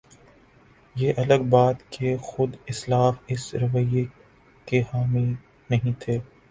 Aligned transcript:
یہ 0.95 1.13
الگ 1.17 1.43
بات 1.49 1.75
کہ 1.89 2.15
خود 2.21 2.55
اسلاف 2.65 3.15
اس 3.27 3.53
رویے 3.55 4.05
کے 4.67 4.81
حامی 4.81 5.33
نہیں 5.69 6.01
تھے۔ 6.01 6.19